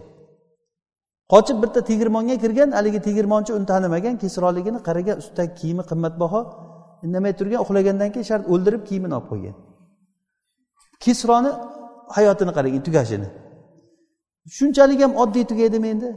[1.32, 6.40] Qochib bitta tegirmonga kirgan haligi tegirmonchi uni tanimagan kesroligini qaragan ustidagi kiyimi qimmatbaho
[7.06, 9.54] indamay turgan uxlagandan keyin shart o'ldirib kiyimini olib qo'ygan.
[11.04, 11.50] Kesroni
[12.16, 13.28] hayotini qarang tugashini.
[14.56, 16.10] Shunchalik ham oddiy tugaydimi endi?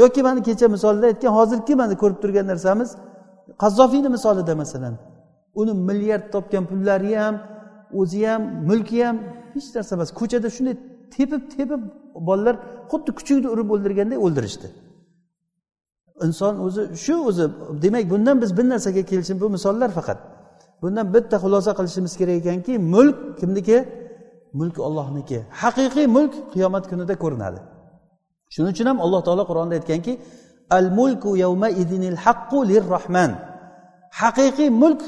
[0.00, 2.90] Yoki mana kecha misolida aytgan hozirgi mana ko'rib turgan narsamiz
[3.62, 4.94] qazzofiyni misolida masalan.
[5.60, 7.34] Uni milliard topgan pullari ham
[8.00, 9.16] o'zi ham mulki ham
[9.54, 10.10] hech narsa emas.
[10.20, 10.74] Ko'chada shunday
[11.14, 11.82] tepib tepib
[12.28, 12.56] bolalar
[12.90, 14.68] xuddi kuchukni urib o'ldirganday o'ldirishdi.
[16.26, 17.44] Inson o'zi shu o'zi
[17.84, 20.18] demak bundan biz bir narsaga kelishim bu misollar faqat.
[20.82, 23.78] Bundan bitta xulosa qilishimiz kerak ekanki mulk kimniki?
[24.58, 27.60] Mulk ollohniki haqiqiy mulk qiyomat kunida ko'rinadi.
[28.54, 30.12] Shuning uchun ham alloh taolo qur'onda aytganki
[30.78, 33.30] al mulku yawma idinil haqqu lirrohman
[34.22, 35.02] haqiqiy mulk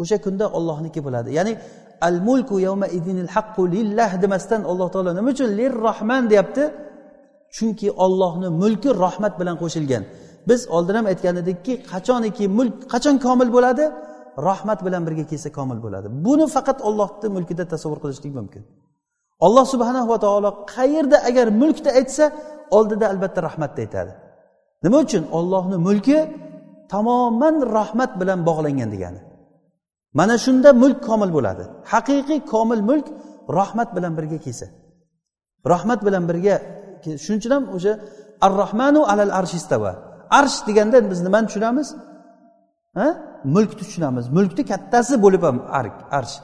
[0.00, 1.28] o'sha kunda ollohniki bo'ladi.
[1.38, 1.52] Ya'ni
[2.08, 6.64] al mulku yawma idinil haqqu lillah demasdan alloh taolo nima uchun lir rohman deyapti?
[7.56, 10.02] Chunki ollohni mulki rahmat bilan qo'shilgan.
[10.48, 13.84] Biz oldin ham aytgan edikki qachoniki mulk qachon komil bo'ladi?
[14.48, 16.08] Rahmat bilan birga kelsa komil bo'ladi.
[16.26, 18.62] Buni faqat ollohni mulkida tasavvur qilishlik mumkin.
[19.46, 22.24] Alloh subhanahu va taolo qayerda agar mulkda aytsa
[22.76, 24.12] oldida albatta rahmatni aytadi.
[24.84, 25.22] Nima uchun?
[25.38, 26.18] Ollohni mulki
[26.92, 29.20] tamoman rahmat bilan bog'langan degani.
[30.18, 31.64] Mana shunda mulk komil bo'ladi.
[31.92, 33.06] Haqiqiy komil mulk
[33.58, 34.66] rahmat bilan birga kelsa.
[35.72, 36.54] Rahmat bilan birga
[37.24, 37.92] shuning uchun ham o'sha
[38.44, 39.92] ar rohmanu alal arshistava
[40.38, 41.88] arsh deganda biz nimani tushunamiz?
[42.98, 43.08] Ha?
[43.54, 44.24] Mulkni tushunamiz.
[44.36, 45.56] Mulkni kattasi bo'lib ham
[46.18, 46.34] arsh.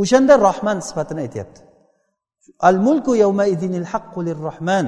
[0.00, 1.60] O'shanda rohman sifatini aytyapti.
[2.68, 4.86] Al mulku yawma idinil haqqu lirrohman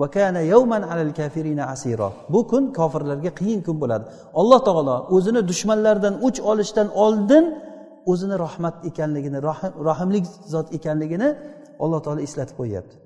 [0.00, 0.08] va
[0.52, 4.04] yawman alal kafirina asira bu kun kofirlarga qiyin kun bo'ladi.
[4.40, 7.44] Alloh taolo o'zini dushmanlaridan o'ch olishdan oldin
[8.10, 9.38] o'zini rahmat ekanligini
[9.88, 11.28] rahimlik zot ekanligini
[11.84, 12.96] alloh taolo eslatib qo'yyapti.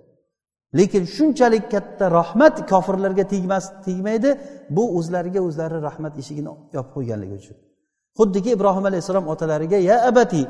[0.78, 4.30] Lekin shunchalik katta rahmat kofirlarga tegmas tegmaydi
[4.76, 7.56] bu o'zlariga o'zlari rahmat eshigini yopib qo'yganligi uchun.
[8.18, 10.42] Xuddiki ibrohim alayhissalom otalariga ya abati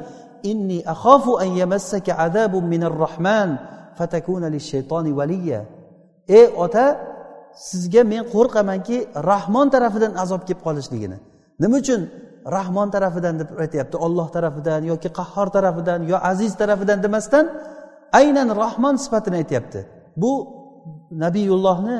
[0.52, 3.50] inni akhafu an yamassaka azabun minar rahman
[3.98, 5.60] fatakuna lishaytoni valiya
[6.38, 6.86] ey ota
[7.68, 8.96] sizga men qo'rqamanki
[9.30, 11.16] rahmon tarafidan azob kelib qolishligini.
[11.62, 12.00] Nima uchun
[12.56, 13.96] rahmon tarafidan deb aytyapti?
[14.06, 17.44] Olloh tarafidan yoki qahhor tarafidan yo aziz tarafidan demasdan
[18.20, 19.80] aynan rahmon sifatini aytyapti.
[20.22, 20.32] Bu
[21.22, 21.96] nabiyullohni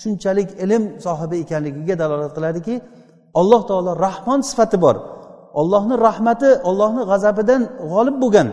[0.00, 2.74] shunchalik ilm sohibi ekanligiga dalolat qiladiki
[3.40, 4.96] alloh taolo rahmon sifati bor.
[5.60, 7.62] Ollohni rahmati ollohni g'azabidan
[7.92, 8.48] g'olib bo'lgan.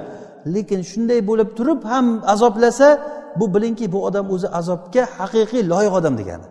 [0.55, 2.87] Lekin shunday bo'lib turib ham azoblasa
[3.39, 6.47] bu bilingki bu odam o'zi azobga haqiqiy loyiq odam degani.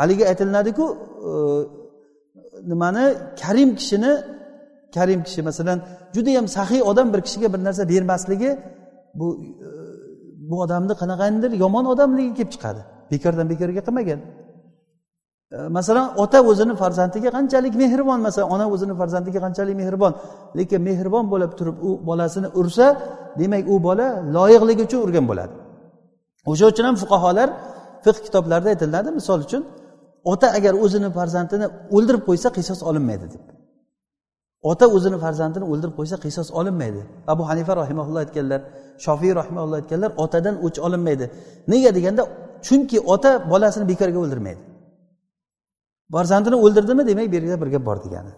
[0.00, 0.86] Haligi aytilinadiku
[1.28, 1.32] e,
[2.70, 3.04] nimani?
[3.42, 4.12] Karim kishini
[4.94, 5.78] karim kishi masalan
[6.14, 8.50] judayam saxiy odam bir kishiga bir narsa bermasligi
[9.18, 9.26] bu
[9.66, 9.68] e,
[10.48, 12.80] bu odamni qanaqandir yomon odamligi kelib chiqadi.
[13.12, 14.20] Bekordan bekorga qilmagan.
[15.50, 18.18] Masalan ota o'zini farzandiga qanchalik mehribon?
[18.26, 20.12] Masalan ona o'zini farzandiga qanchalik mehribon?
[20.58, 22.86] Lekin mehribon bo'lib turib u bolasini ursa
[23.40, 25.54] demak u bola loyiqligi uchun urgan bo'ladi.
[26.50, 27.48] O'sha uchun ham fuqarolar
[28.04, 29.62] fiq kitoblarida aytiladi misol uchun
[30.32, 33.42] ota agar o'zini farzandini o'ldirib qo'ysa qisos olinmaydi deb.
[34.70, 37.00] Ota o'zini farzandini o'ldirib qo'ysa qisos olinmaydi.
[37.32, 38.60] Abu hanifa rahimaulloh aytganlar
[39.04, 41.26] shofiy rahimaulloh aytganlar otadan o'ch olinmaydi.
[41.72, 42.22] Nega deganda
[42.66, 44.62] chunki ota bolasini bekorga o'ldirmaydi.
[46.12, 48.32] Farzandini o'ldirdimi demak bu yerda bir gap bor degani.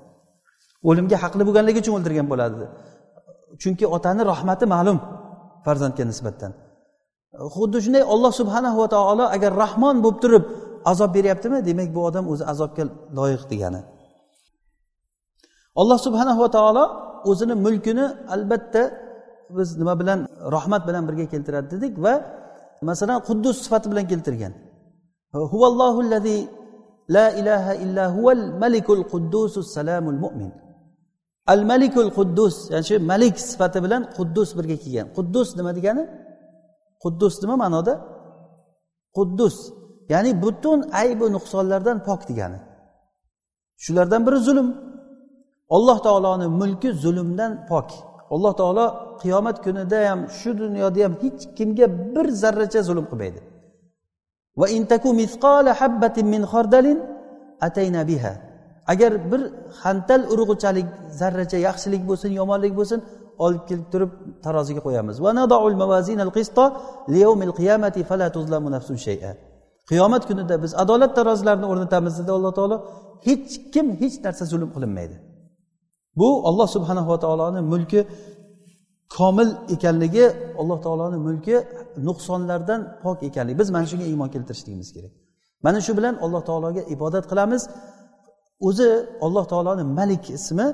[0.89, 2.65] O'limga haqli bo'lganligi uchun o'ldirgan bo'ladi.
[3.63, 4.99] Chunki otani rahmati ma'lum
[5.67, 6.53] farzandga nisbatan.
[7.55, 10.45] Xuddi shunday olloh subhanahu va taolo agar rahmon bo'lib turib
[10.91, 12.85] azob beryaptimi demak bu odam o'zi azobga
[13.19, 13.81] loyiq degani.
[15.81, 16.85] Alloh subhanahu va taolo
[17.31, 18.83] o'zini mulkini albatta
[19.57, 20.19] biz nima bilan
[20.57, 22.15] rahmat bilan birga keltiradi dedik va
[22.89, 24.53] masalan quddus sifati bilan keltirgan.
[25.53, 26.01] Huvallohu
[27.15, 30.53] la ilaha illa huval malikul quddusus salamul mo'min
[31.53, 35.07] al malikul quddus ya'ni shu malik sifati bilan quddus birga kelgan.
[35.17, 36.05] Quddus nima degani?
[37.03, 37.95] Quddus nima ma'noda?
[39.17, 39.57] Quddus.
[40.13, 42.59] Ya'ni butun aybu nuqsonlardan pok degani.
[43.85, 44.69] Shulardan biri zulm.
[45.77, 47.89] Alloh taoloni mulki zulmdan pok.
[48.35, 48.87] Alloh taolo
[49.21, 53.41] qiyomat kunida ham shu dunyoda ham hech kimga bir zarracha zulm qilmaydi.
[54.61, 56.99] Va intaku misqola habbatin min xordalin
[57.67, 58.33] atayna biha.
[58.93, 59.41] Agar bir
[59.83, 60.87] hantal urug'ichalik
[61.21, 63.01] zarracha yaxshilik bo'lsin yomonlik bo'lsin
[63.45, 64.11] olib kelib turib
[64.45, 65.17] taroziga qo'yamiz.
[69.91, 72.77] Qiyomat kunida biz adolat tarozilarini o'rnatamiz dedi alloh taolo.
[73.27, 75.17] Hech kim hech narsa zulm qilinmaydi.
[76.19, 78.01] Bu olloh subhanava taoloni mulki
[79.17, 80.27] komil ekanligi
[80.61, 81.57] alloh taoloni mulki
[82.09, 85.13] nuqsonlardan pok ekanligi biz mana shunga iymon keltirishligimiz kerak.
[85.67, 87.63] Mana shu bilan alloh taologa ibodat qilamiz.
[88.69, 88.89] O'zi
[89.27, 90.67] alloh taoloni malik ismi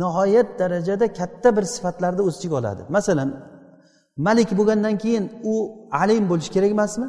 [0.00, 2.82] nihoyat darajada katta bir sifatlarni o'z ichiga oladi.
[2.96, 3.28] Masalan
[4.26, 5.54] malik bo'lgandan keyin u
[6.02, 7.06] alim bo'lishi kerak emasmi?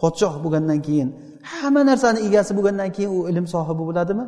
[0.00, 1.08] Podshoh bo'lgandan keyin
[1.52, 4.24] hamma narsani egasi bo'lgandan keyin u ilm sohibi bo'ladimi?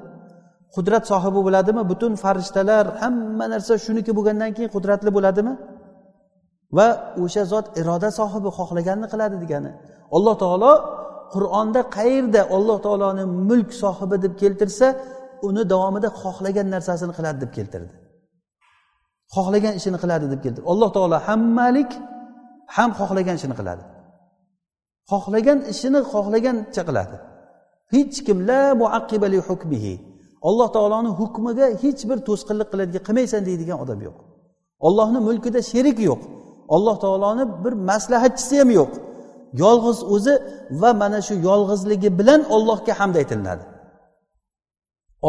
[0.74, 1.82] Qudrat sohibi bo'ladimi?
[1.90, 5.52] Butun farishtalar hamma narsa shuniki bo'lgandan keyin qudratli bo'ladimi?
[6.76, 9.70] Va o'sha zot iroda sohibi xohlaganini qiladi degani.
[10.16, 10.72] Alloh taolo
[11.34, 14.86] qur'onda qayerda alloh taoloni mulk sohibi deb keltirsa
[15.48, 17.92] uni davomida xohlagan narsasini qiladi deb keltirdi.
[19.34, 20.66] Xohlagan ishini qiladi deb keltirdi.
[20.72, 21.90] Alloh taolo ham malik
[22.76, 23.82] ham xohlagan ishini qiladi.
[25.12, 27.16] Xohlagan ishini xohlagancha qiladi.
[27.94, 29.94] Hech kim la muaqibali hukmihi.
[30.48, 34.16] Alloh taoloni hukmiga hech bir to'sqinlik qiladigan qilmaysan deydigan odam yo'q.
[34.86, 36.22] Ollohni mulkida sherik yo'q.
[36.75, 38.91] alloh taoloni bir maslahatchisi ham yo'q
[39.63, 40.33] yolg'iz o'zi
[40.81, 43.63] va mana shu yolg'izligi bilan ollohga hamd aytilinadi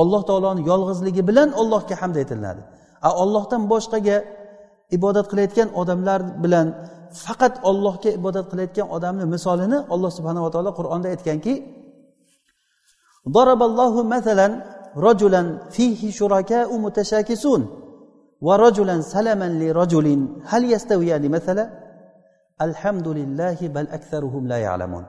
[0.00, 2.62] alloh taoloni yolg'izligi bilan ollohga hamd aytilinadi
[3.06, 4.16] a ollohdan boshqaga
[4.96, 6.66] ibodat qilayotgan odamlar bilan
[7.24, 11.54] faqat ollohga ibodat qilayotgan odamni misolini alloh subhanava taolo qur'onda aytganki
[14.96, 17.62] رجلا فيه شركاء متشاكسون
[18.48, 20.06] ورجلا سلما لرجل
[20.50, 21.64] هل يستويان مثلا
[22.66, 25.04] الحمد لله بل أكثرهم لا يعلمون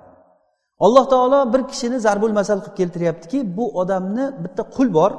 [0.86, 5.12] alloh taolo bir kishini zarbul masal qilib keltiryaptiki bu odamni bitta qul bor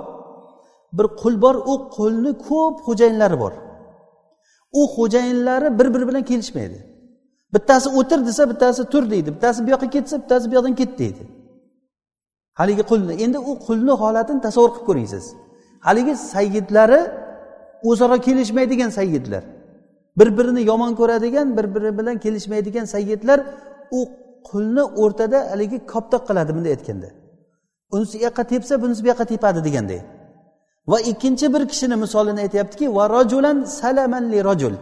[0.97, 3.53] bir qul bor u qulni ko'p xo'jayinlari bor
[4.81, 6.79] u xo'jayinlari bir biri bilan kelishmaydi
[7.55, 11.23] bittasi o'tir desa bittasi tur deydi bittasi bu yoqqa ketsa bittasi bu yoqdan ket deydi
[12.61, 15.25] haligi qulni endi u qulni holatini tasavvur qilib ko'ring siz
[15.87, 17.01] haligi sayyidlari
[17.84, 19.44] o'zaro kelishmaydigan sayyidlar.
[20.18, 23.40] Bir birini yomon ko'radigan bir biri bilan kelishmaydigan sayyidlar
[23.92, 24.10] u
[24.50, 27.10] qulni o'rtada haligi koptok qiladi bunday aytganda.
[27.92, 30.02] Unisi u yoqqa tepsa bunisi bu yoqqa tepadi deganday
[30.92, 34.74] va ikkinchi bir kishini misolini aytyaptiki va rojulan salamanli rojul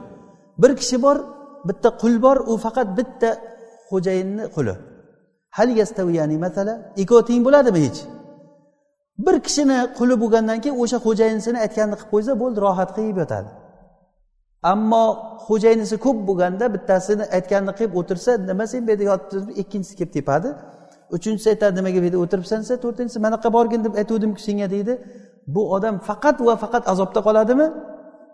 [0.62, 1.18] bir kishi bor
[1.68, 3.30] bitta qul bor u faqat bitta
[3.90, 4.74] xo'jayinni quli.
[5.58, 6.74] Hal yastaviyani masala?
[7.02, 8.00] Ikkovi teng bo'ladimi hech?
[9.26, 13.50] Bir kishini quli bo'lgandan keyin o'sha xo'jayinisini aytganini qilib qo'ysa bo'ldi rohat qilib yotadi.
[14.72, 15.06] Ammo
[15.48, 20.50] xo'jayinisi ko'p bo'lganda bittasini aytganini qilib o'tirsa nima sen bu yerda yotibsan ikkinchisi kelib tepadi.
[21.18, 22.58] Uchinchisi aytadi nimaga bu yerda o'tiribsan?
[22.64, 24.94] Desa to'rtinchisi mana yoqqa borgin deb aytuvdimku senga deydi.
[25.56, 27.68] Bu odam faqat va faqat azobda qoladimi?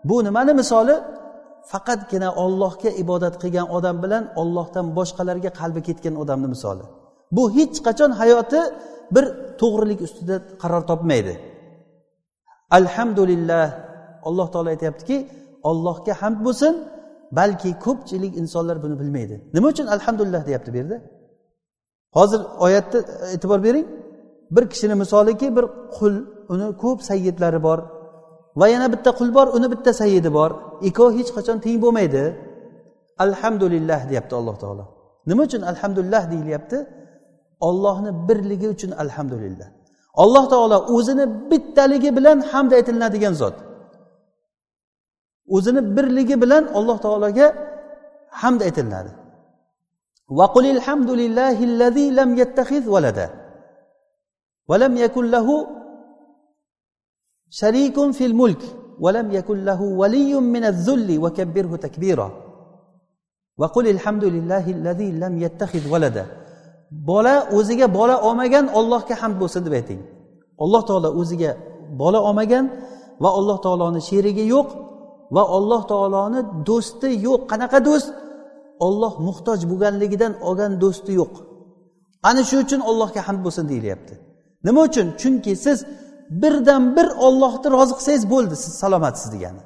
[0.08, 0.96] Bu nimani misoli?
[1.72, 6.84] Faqatgina ollohga ibodat qilgan odam bilan ollohdan boshqalarga qalbi ketgan odamni misoli.
[7.36, 8.60] Bu hech qachon hayoti
[9.14, 9.24] bir
[9.60, 11.34] to'g'rilik ustida qaror topmaydi.
[12.78, 13.66] Alhamdulillah
[14.28, 15.16] alloh taolo aytyaptiki
[15.70, 16.74] ollohga hamd bo'lsin
[17.38, 19.34] balki ko'pchilik insonlar buni bilmaydi.
[19.54, 20.98] Nima uchun alhamdulillah deyapti bu yerda?
[22.18, 22.98] Hozir oyatni
[23.34, 23.86] e'tibor bering.
[24.54, 25.64] Bir kishini misoliki bir
[25.96, 26.14] qul
[26.52, 27.78] uni ko'p sayyidlari bor.
[28.60, 30.50] Va yana bitta qul bor uni bitta sayyidi bor.
[30.88, 32.22] Ikkovi hech qachon teng bo'lmaydi.
[33.24, 34.84] Alhamdulillah deyapti alloh taolo.
[35.28, 36.78] Nima uchun alhamdulillah deyilyapti?
[37.67, 39.67] ollohni birligi uchun alhamdulillah
[40.23, 43.55] alloh taolo o'zini bittaligi bilan hamd aytilinadigan zot
[45.55, 47.47] o'zini birligi bilan alloh taologa
[48.41, 49.11] hamd aytilinadi
[54.69, 55.47] ولم يكن له
[57.49, 58.61] شريك في الملك
[58.99, 62.27] ولم يكن له ولي من الذل وكبره تكبيرا
[63.57, 66.25] وقل الحمد لله الذي لم يتخذ ولدا
[67.08, 70.00] bola o'ziga bola olmagan ollohga hamd bo'lsin deb ayting.
[70.64, 71.50] Alloh taolo o'ziga
[72.02, 72.64] bola olmagan
[73.22, 74.68] va alloh taoloni sherigi yo'q
[75.34, 77.40] va alloh taoloni do'sti yo'q.
[77.50, 78.08] Qanaqa do'st?
[78.86, 81.34] Olloh muhtoj bo'lganligidan olgan do'sti yo'q.
[82.28, 84.14] Ana shu uchun allohga hamd bo'lsin deyilyapti.
[84.66, 85.06] Nima uchun?
[85.20, 85.78] Chunki siz
[86.42, 89.62] birdan bir ollohni rozi qilsangiz bo'ldi siz salomatsiz degani.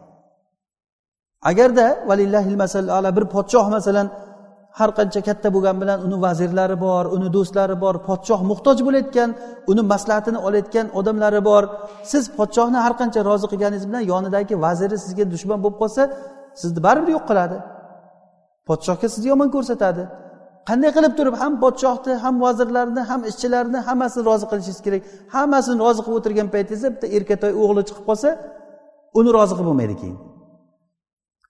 [1.51, 2.57] Agarda valillahil
[2.99, 4.09] ala bir podshoh masalan
[4.79, 9.31] har qancha katta bo'lgani bilan uni vazirlari bor uni do'stlari bor podshoh muhtoj bo'layotgan
[9.71, 11.63] uni maslahatini olayotgan odamlari bor.
[12.11, 16.03] Siz podshohni har qancha rozi qilganingiz bilan yonidagi vaziri sizga dushman bo'lib qolsa
[16.61, 17.57] sizni baribir yo'q qiladi.
[18.69, 20.03] Podshohga sizni yomon ko'rsatadi.
[20.69, 25.03] Qanday qilib turib ham podshohni ham vazirlarni ham ishchilarni hammasini rozi qilishingiz kerak?
[25.35, 28.29] Hammasini rozi qilib o'tirgan paytingizda bitta erkatoy o'g'li chiqib qolsa
[29.19, 30.19] uni rozi qilib bo'lmaydi keyin.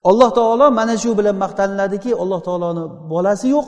[0.03, 3.67] Alloh taolo mana shu bilan maqtaniladiki alloh taoloni bolasi yo'q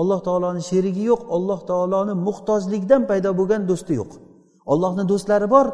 [0.00, 4.10] alloh taoloni sherigi yo'q alloh taoloni muhtojlikdan paydo bo'lgan do'sti yo'q.
[4.72, 5.66] Ollohni do'stlari bor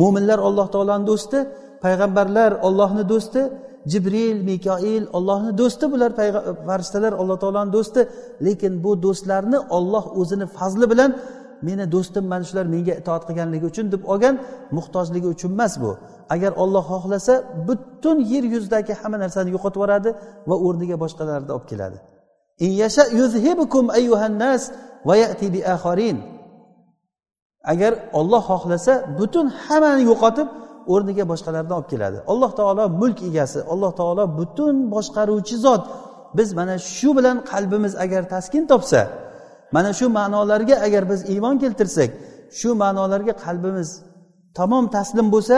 [0.00, 1.38] mo'minlar alloh taoloni do'sti
[1.84, 3.40] payg'ambarlar ollohni do'sti
[3.92, 6.10] jibril mikoil ollohni do'sti bular
[6.66, 8.00] farishtalar alloh taoloni do'sti
[8.46, 11.10] lekin bu do'stlarni olloh o'zini fazli bilan
[11.66, 14.34] meni do'stim mana shular menga itoat qilganligi uchun deb olgan
[14.76, 15.90] muhtojligi uchun emas bu.
[16.34, 17.34] Agar olloh xohlasa
[17.68, 20.10] butun yer yuzidagi hamma narsani yo'qotib yuboradi
[20.48, 21.98] va o'rniga boshqalarni olib keladi.
[27.72, 30.48] Agar olloh xohlasa butun hammani yo'qotib
[30.92, 32.18] o'rniga boshqalarni olib keladi.
[32.32, 35.82] Alloh taolo mulk egasi alloh taolo butun boshqaruvchi zot.
[36.38, 39.00] Biz mana shu bilan qalbimiz agar taskin topsa
[39.74, 42.10] mana shu ma'nolarga agar biz iymon keltirsak
[42.58, 43.88] shu ma'nolarga qalbimiz
[44.58, 45.56] tamom taslim bo'lsa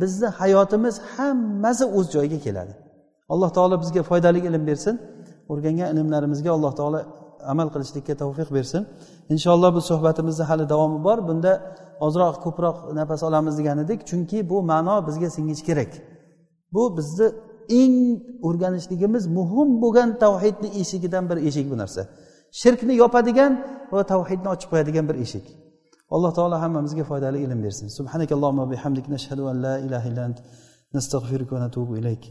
[0.00, 2.72] bizni hayotimiz hammasi o'z joyiga keladi.
[3.32, 4.94] Alloh taolo bizga foydali ilm bersin.
[5.52, 7.00] O'rgangan ilmlarimizga alloh taolo
[7.52, 8.82] amal qilishlikka tavfiq bersin.
[9.34, 11.18] Inshaalloh bu suhbatimizni hali davomi bor.
[11.28, 11.52] Bunda
[12.06, 15.92] ozroq ko'proq nafas olamiz degan edik chunki bu ma'no bizga singishi kerak.
[16.74, 17.26] Bu bizni
[17.80, 17.96] eng
[18.48, 22.02] o'rganishligimiz muhim bo'lgan tavhidni eshigidan bir eshik bu narsa.
[22.60, 23.52] Shirkni yopadigan
[23.94, 25.46] va tavhidni ochib qo'yadigan bir eshik.
[26.16, 30.38] Alloh taolo hammamizga foydali ilm bersin subhanakallohumma bihamdik nashhadu an la ilaha illa ant
[30.96, 32.22] nastag'firuka va natubu ilayk